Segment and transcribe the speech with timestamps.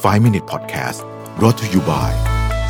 [0.00, 1.04] 5 Minute Podcast
[1.38, 2.10] brought to you by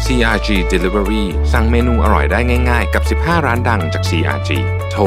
[0.04, 4.51] CRG Delivery สั่งเมนูอร่อยได้ง่าย ๆ กับ 15 ร้านดังจาก CRG
[4.90, 5.03] โทร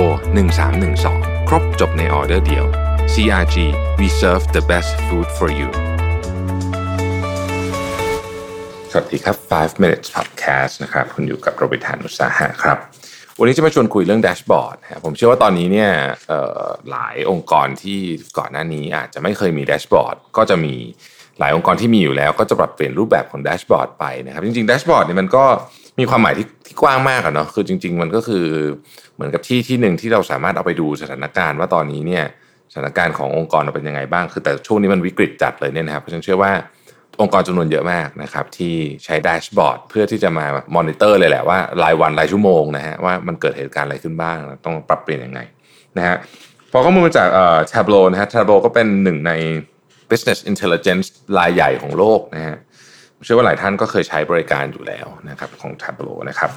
[0.74, 2.66] 1312 ครบจบในออเดอร์เดียว
[3.14, 3.58] CRG
[4.00, 5.70] we serve the best food for you
[8.92, 12.78] สวัสดีครับ 5 minutes podcast นะครับคุณอยู่กับโรบิทานุสาหะครับ
[13.40, 15.92] วันนี้จะมาชวนคุยเรื่องแดชบอร์ดผมเชื่อว่าตอนนี้เนี่ย
[16.92, 18.00] หลายองค์กรที่
[18.38, 20.76] ก่อนหน้านี้อาจจะไม่เคยมี dashboard ก็จะมี
[21.40, 25.46] หลายองค์กรที่มีอยู่แล้วก็จะปรับเปลี่ยนรูปแบบของ dashboard ไปนะครับจริงๆ dashboard เนี่ยมันก็
[26.00, 28.46] มีความหมายที่ที่กว้างมากอะเนาะคือจริง ๆ มันก็คือ
[29.16, 32.26] เหมือนกับที่ที่หนึ่งที่เราสามารถเอาไปดูสถานการณ์ว่าตอนนี้เนี่ย
[32.72, 36.52] สถานการณ์ขององค์กรเราเป็นยังไงบ้างคือแต่ช่วงนี้มันวิกฤตจัดเลยเนี่ยนะครับเพราะฉะนั้นเชื่อว่า
[37.22, 45.40] องค์กรจำนวนเยอะมากนะครับที่ใช้ dashboard เพื่อที่จะมามอนิเตอร์เลยแหละว่ารายวันรายชั่วโมงนะฮะว่ามันเกิดเหตุการณ์อะไรขึ้นบ้างต้องปรับเปลี่ยนยังไง
[45.98, 46.16] นะฮะ
[46.72, 49.32] พอข้อมูลมาจากเอ่อ Tableau นะฮะ Tableau ก็เป็นหนึ่งใน
[50.12, 51.08] business intelligence
[51.40, 52.58] รายใหญ่ของโลกนะฮะ
[53.24, 56.52] เชื่อว่าหลายท่านก็เคยใช้บริการอยู่แล้วนะครับของ Tableau นะครับ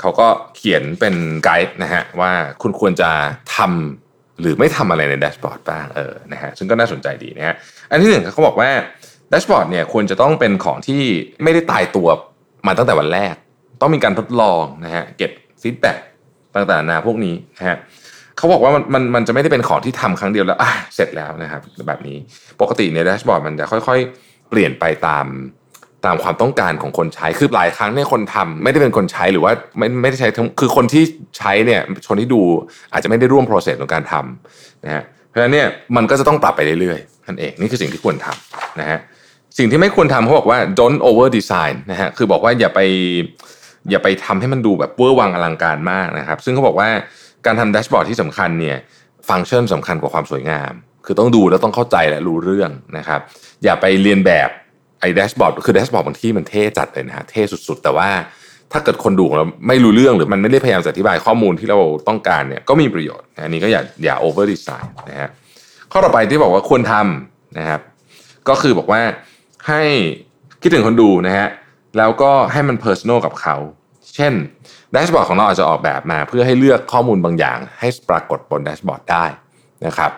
[0.00, 1.14] เขาก็เขียนเป็น
[1.44, 3.10] ไกด์นะฮะว่าคุณควรจะ
[3.56, 7.54] ทำหรือไม่ทำอะไรในแดชบอร์ดบ้างเออนะฮะซึ่งก็น่าสนใจดีนะฮะ
[7.90, 8.70] อันที่หนึ่งเขาบอกว่า
[9.30, 11.02] แดชบอร์ดเนี่ยควรจะต้องเป็นของที่
[11.42, 12.08] ไม่ได้ตายตัว
[12.66, 13.34] มาตั้งแต่วันแรก
[13.80, 15.30] ต้องมีการทดลองนะฮะเก็บ
[15.62, 15.98] feedback
[16.54, 17.76] ต่างๆนานาพวกนี้นะฮะ
[18.36, 20.58] เขาบอกว่ามันมันมันจะไม่ได้เป็นของที่ทำครั้งเดียวแล้ว
[20.94, 22.16] เสร็จแล้วนะครับแบบนี้
[22.60, 25.26] ปกติเนี่ย dashboard มันจะค่อยๆ เปลี่ยนไปตาม
[26.06, 30.28] ตามความต้องการของคนใช้ คือหลายครั้งเนี่ยคนทำไม่ได้เป็นคนใช้หรือว่าไม่ไม่ได้ใช้
[30.60, 31.04] คือคนที่
[31.38, 32.42] ใช้เนี่ยคนที่ดู
[32.92, 38.98] อาจจะไม่ได้ร่วม process ของการทำนะฮะเพราะฉะนั้นเนี่ยมันก็จะต้องปรับไปเรื่อยๆนั่นเองนี่คือสิ่งที่ควรทำนะฮะ
[39.58, 42.80] สิ่งที่ไม่ควรทำเขาบอกว่า don't over design นะฮะคือบอกว่าอย่าไป
[43.90, 46.88] อย่าไปทำให้มันดูแบบเวอร์วังอลังการมากนะครับ ซึ่งเขาบอกว่า
[47.46, 48.76] การทำ dashboard ที่สำคัญเนี่ย
[49.28, 50.72] ฟังก์ชันสำคัญกว่าความสวยงาม
[51.06, 53.20] คือต้องดูแล้วต้องเข้าใจและรู้เรื่องนะครับ
[53.64, 54.48] อย่าไปเลียนแบบ
[55.00, 58.08] ไอ้ dashboard คือ dashboard บางที่มันเท่จัดเลยนะฮะเท่สุดๆ แต่ว่า
[58.72, 65.28] ถ้าเกิดคนดูเราไม่รู้เรื่องหรือมันไม่ได้พยายามอธิบายข้อมูลที่เราต้องการเนี่ยก็ไม่มีประโยชน์อันนี้ก็อย่าอย่า over design นะฮะ
[65.92, 67.80] ข้อต่อไปที่บอกว่าควรทำนะครับ
[68.48, 69.00] ก็คือบอกว่า
[69.68, 69.82] ให้
[70.62, 71.48] คิดถึงคนดูนะฮะ
[71.98, 73.56] แล้วก็ให้มัน personal กับเขา
[74.16, 74.32] เช่น
[74.92, 79.24] dashboard ของเราอาจจะออกแบบมา เพื่อให้เลือกข้อมูลบางอย่าง ให้ปรากฏบน dashboard ได้
[79.86, 80.10] นะครับ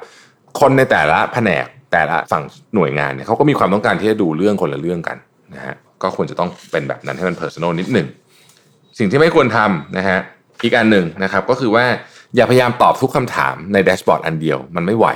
[0.60, 2.44] คนในแต่ละแผนกแต่ละฝั่ง
[2.74, 5.16] หน่วยงานเนี่ยเขาก็มีความต้องการที่จะดูเรื่องคนละเรื่องกัน
[5.54, 8.06] นะฮะก็ควรจะต้องเป็นแบบนั้นให้มัน personal นิดหนึ่ง
[8.98, 10.18] สิ่งที่ไม่ควรทำนะฮะ
[10.62, 11.84] อีกอันหนึ่งนะครับก็คือว่า
[12.36, 15.06] อย่าพยายามตอบทุกคำถามใน dashboard อันเดียวมันไม่ไหว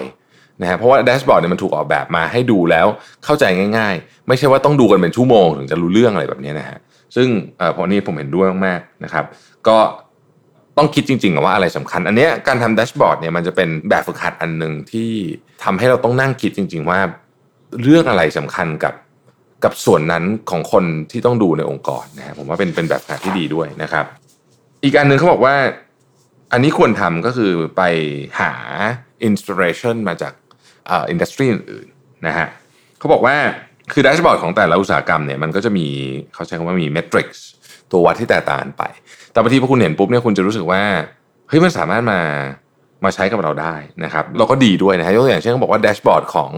[0.62, 2.86] นะฮะเพราะว่า dashboard เนี่ยมันถูกออกแบบมาให้ดูแล้ว
[3.25, 3.44] เข้าใจ
[3.78, 6.78] ง่าย ๆ ไม่ใช่ว่าต้องดูกันเป็นชั่วโมงถึงจะรู้เรื่องอะไรแบบนี้นะฮะ
[7.17, 7.28] ซึ่ง
[7.59, 9.25] เอ่อข้อนี้ผมเห็นด้วยมากๆนะครับ
[9.69, 9.78] ก็
[10.77, 15.11] ต้องคิดจริงๆว่าอะไรสำคัญ อันนี้การทำ dashboard เนี่ยมันจะเป็นแบบฝึกหัดอันหนึ่งที่
[15.65, 16.99] ทำให้เราต้องนั่งคิดจริง ๆ ว่า
[17.83, 18.95] เรื่องอะไรสำคัญกับ
[19.65, 24.05] กับส่วนนั้นของคนที่ต้องดูในองค์กรนะฮะผมว่าเป็นเป็นแบบฝึกหัดที่ดีด้วยนะครับ
[24.84, 25.55] อีกอันหนึ่งเขาบอกว่า
[26.53, 27.83] อันนี้ควรทำก็คือไป
[28.41, 28.53] หา
[29.25, 30.33] inspiration มาจาก
[30.91, 32.47] industry อื่นๆนะฮะ
[32.99, 33.37] เขาบอกว่า
[33.92, 35.86] คือ dashboard ของแต่ละอุตสาหกรรมเนี่ยมันก็จะมี
[36.34, 37.44] เขาใช้คำว่ามี metrics
[37.91, 38.82] ตัววัดที่แตกต่างกันไป
[39.32, 40.82] แต่บางทีพอคุณเห็นปุ๊บเนี่ยคุณจะรู้สึกว่า
[41.48, 42.20] เฮ้ยมันสามารถมา
[43.04, 43.74] มาใช้กับเราได้
[44.04, 46.50] นะครับเราก็ดีด้วยนะฮะยกตัวอย่างเช่นเขาบอกว่า dashboard ของ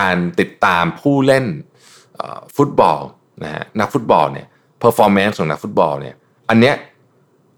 [0.00, 1.44] การติดตามผู้เล่น
[2.56, 3.00] ฟุตบอล
[3.42, 4.46] นะฮะนักฟุตบอลเนี่ย
[4.80, 6.14] performance ของนักฟุตบอลเนี่ย
[6.50, 6.74] อันเนี้ย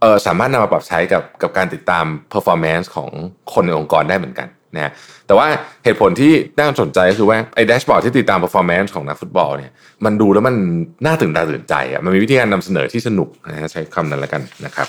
[0.00, 3.10] เออสามารถนำมาปรับใช้กับกับการติดตาม performance ของ
[3.52, 4.92] คนในองค์กรได้เหมือนกัน นะ
[5.26, 5.46] แต่ว่า
[5.84, 9.72] เหตุผลที่น่าสนใจก็คือว่าไอ้ dashboard ที่ติดตาม performance ของนักฟุตบอลเนี่ย
[10.04, 10.54] มันดูแล้วมัน
[11.06, 14.86] น่าตื่นตาตื่นใจอะมันมีวิธีการนำเสนอที่สนุกนะฮะใช้คำนั้นแล้วกันนะครับ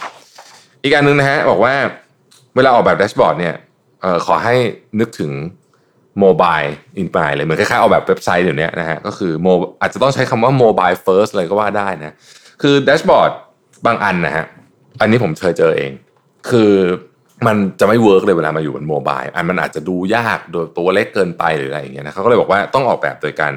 [0.84, 1.74] อีกอันนึงนะฮะบอกว่า
[2.56, 3.56] เวลาออกแบบ dashboard เนี่ย
[4.04, 4.56] ออขอให้
[5.00, 5.32] นึกถึง
[6.20, 9.48] mobile in ไปเลย เหมือนคล้ายๆออกแบบเว็บไซต์เดี๋ยวนี้นะฮะก็คือโม
[9.82, 12.16] อาจจะต้องใช้คำว่า mobile first เลยก็ว่าได้นะ
[12.62, 13.32] คือ dashboard
[13.86, 14.46] บางอันนะฮะ
[15.02, 15.92] อันนี้ผมเคยเจอเอง
[16.50, 16.72] คือ
[17.48, 23.54] มันจะไม่ work เลยเวลามาอยู่บน mobile อันมันอาจจะดูยากโดยตัวเล็กเกินไปหรืออะไรอย่างเงี้ยนะเขาก็เลยบอกว่าต้องออกแบบโดยการ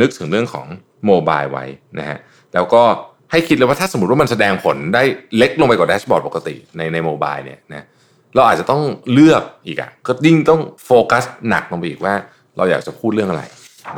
[0.00, 0.66] นึกถึงเรื่องของ
[1.06, 1.64] mobile ไว้
[1.98, 2.18] นะฮะ
[2.54, 2.82] แล้วก็
[3.30, 5.02] ให้คิดเลยว่าถ้าสมมติว่ามันแสดงผลได้
[5.36, 7.86] เล็กลงไปกว่า dashboard ปกติในใน mobile เนี่ยนะ
[8.34, 12.14] เราอาจจะต้องเลือกอีกอะ่ะก็ยิ่งต้องโฟกัสหนักลงไปอีกว่า
[12.56, 13.42] เราอยากจะพูดเรื่องอะไร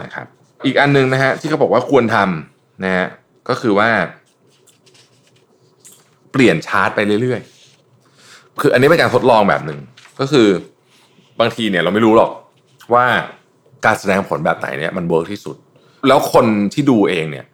[0.02, 0.26] นะครับ
[0.66, 3.06] อีกอันนึงนะฮะที่เขาบอกว่าควรทำนะฮะ
[3.48, 3.88] ก็คือว่า
[6.32, 7.55] เปลี่ยนชาร์ตไปเรื่อยๆ
[8.60, 9.78] คืออันนี้เป็นการทดลองแบบหนึ่ง
[10.20, 10.48] ก็คือ
[11.40, 12.30] บางทีเนี่ยเราไม่รู้หรอก
[12.94, 13.04] ว่า
[13.84, 15.56] การแสดงผลแบบไหนเนี่ยมัน work ที่สุด
[16.08, 17.46] แล้วคนที่ดูเองเนี่ย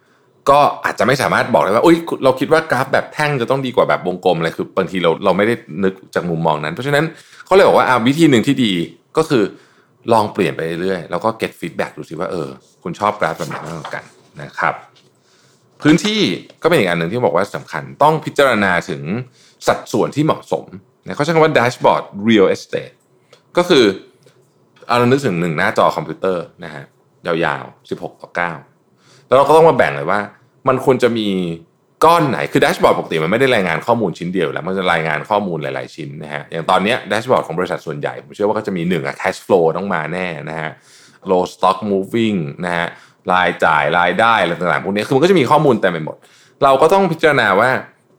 [0.51, 5.55] ก็อาจจะไม่สามารถบอกได้ว่าอุ้ยเราคิดว่ากราฟแบบแท่งจะต้องดีกว่าแบบวงกลมอะไรคือบางทีเราเราไม่ได้
[5.85, 7.05] นึกจากมุมมองนั้น เพราะฉะนั้น
[7.45, 8.73] เขาเลยบอกว่าอ่าวิธีหนึ่งที่ดี
[9.17, 9.43] ก็คือ
[10.13, 12.49] ลองเปลี่ยนไปเรื่อยๆแล้วก็ get feedback ดูสิว่าเออ
[12.83, 14.05] คุณชอบกราฟแบบไหนมากกว่ากัน
[14.43, 14.75] นะครับ
[15.83, 16.21] พื้นที่
[16.63, 19.03] ก็เป็นอีกอันหนึ่งที่บอกว่าสำคัญต้องพิจารณาถึง
[19.67, 20.65] สัดส่วนที่เหมาะสม
[21.17, 22.95] เขาใช้คำว่า dashboard real estate
[23.57, 23.85] ก็คือ
[24.87, 26.85] เอาเรานึกถึงหนึ่งหน้าจอคอมพิวเตอร์นะฮะ
[27.27, 28.31] ยาวๆ 16 ต่อ
[28.79, 30.21] 9 แล้วเราก็ต้องมาแบ่งเลยว่า
[30.69, 31.29] มันควรจะมี
[32.05, 40.71] ก้อนไหน คือแดชบอร์ดปกติมันไม่ได้รายงานข้อมูลชิ้นเดียวแล้วมันจะรายงานข้อมูลหลายๆชิ้นนะฮะอย่างตอนนี้แดชบอร์ดของบริษัทส่วนใหญ่ ผมเชื่อว่าก็จะมีหนึ่งอะ cash flow ต้องมาแน่นะฮะ
[41.31, 42.87] low stock moving นะฮะ
[43.33, 46.17] รายจ่ายรายได้อะไรต่างๆพวกนี้คือมันก็จะมีข้อมูลเต็มไปหมด
[46.63, 47.71] เราก็ต้องพิจารณาว่า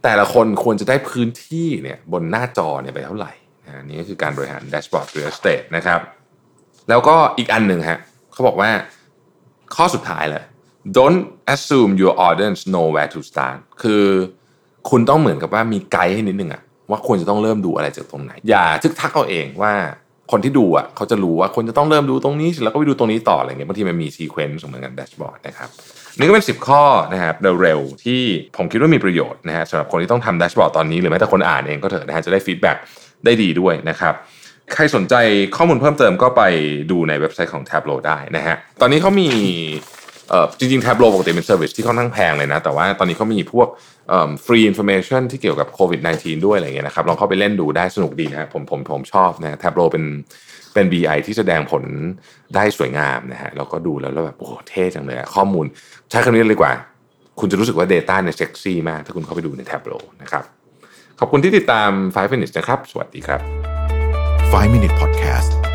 [0.03, 3.33] แต่ละคนควรจะได้พื้นที่เนี่ยบนหน้าจอเนี่ยไปเท่าไหร่
[3.65, 5.99] นะนี่ก็คือการบริหารแดชบอร์ด real estate นะครับ
[6.89, 7.99] แล้วก็อีกอันหนึ่งฮะ
[8.33, 8.69] เขาบอกว่า
[9.75, 10.43] ข้อสุดท้ายเลย
[10.97, 11.21] don't
[11.53, 14.03] assume your audience know where to start คือ
[14.89, 19.73] คุณต้องเหมือนกับว่ามีไกด์ให้นิดนึงอะว่าควรจะต้องเริ่มดูอะไรจากตรงไหน อย่าทึกทักเอาเองว่า
[20.31, 25.69] คนที่ดูอะเขาจะรู้ว่าคนจะต้องเริ่มดูตรงนี้แล้วก็ไปดูตรงนี้ต่ออะไรเงี้ยบางทีมันมี sequence เหมือนกัน dashboard นะครับ
[26.17, 26.83] นี่ก็เป็น 10 ข้อ
[27.13, 28.21] นะครับเร็วๆที่
[28.57, 32.77] ผมคิดว่ามีประโยชน์นะฮะสำหรับคนที่ต้องทำ dashboard ตอนนี้หรือแม้แต่คนอ่านเองก็เถอะนะฮะจะได้ feedback
[33.25, 34.13] ได้ดีด้วยนะครับ
[34.73, 35.15] ใครสนใจ
[35.55, 36.41] ข้อมูลเพิ่มเติมก็ไป
[36.91, 39.29] ดูในเว็บไซต์ของ Tableau ได้นะฮะตอนนี้เขามี
[40.59, 43.67] จริงๆ Tableau ปกติเป็น service ที่ค่อนข้างแพงเลยนะ แต่ว่าตอนนี้เขามีพวก
[44.45, 50.05] free information ที่เกี่ยวกับโควิด -19 ด้วยอะไรเงี้ยนะครับลองเข้าไปเล่นดูได้สนุกดีนะฮะผมผมผมชอบนะ Tableau เป็น
[50.73, 51.83] เป็น BI ที่แสดงผล
[52.55, 55.65] ได้สวยงามนะฮะแล้วก็ดูแล้วแล้วแบบโอ้โหเท่จังเลยข้อมูล
[56.09, 56.73] ใช้คำนี้เลยดีกว่า
[57.39, 60.43] คุณจะรู้สึกว่า Data เนี่ยเซ็กซี่มาก ถ้าคุณเข้าไปดูใน Tableau นะครับ
[61.19, 63.41] ขอบคุณที่ติดตาม 5 minutes นะครับ สวัสดีครับ
[64.63, 65.72] 5 Minute Podcast